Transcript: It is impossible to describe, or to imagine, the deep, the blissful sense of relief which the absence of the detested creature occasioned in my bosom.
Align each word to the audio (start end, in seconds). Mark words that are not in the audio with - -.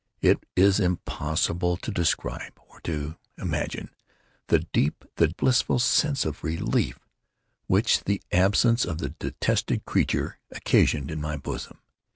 It 0.19 0.47
is 0.55 0.79
impossible 0.79 1.77
to 1.77 1.91
describe, 1.91 2.59
or 2.67 2.81
to 2.85 3.17
imagine, 3.37 3.91
the 4.47 4.57
deep, 4.61 5.05
the 5.17 5.27
blissful 5.37 5.77
sense 5.77 6.25
of 6.25 6.43
relief 6.43 6.97
which 7.67 8.03
the 8.05 8.19
absence 8.31 8.83
of 8.83 8.97
the 8.97 9.09
detested 9.09 9.85
creature 9.85 10.39
occasioned 10.51 11.11
in 11.11 11.21
my 11.21 11.37
bosom. 11.37 11.81